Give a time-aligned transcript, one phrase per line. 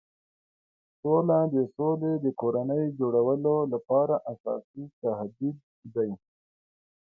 [0.99, 5.57] سوله د سولې د کورنۍ جوړولو لپاره اساسي تهدید
[5.93, 6.11] دی.